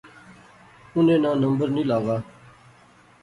انیں 0.95 1.19
ناں 1.23 1.35
نمبر 1.43 1.67
نی 1.75 1.83
لغا 1.89 2.17